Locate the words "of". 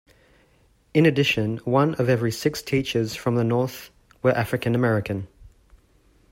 1.93-2.09